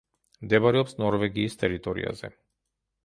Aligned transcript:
მდებარეობს 0.45 0.97
ნორვეგიის 1.03 1.59
ტერიტორიაზე. 1.65 2.33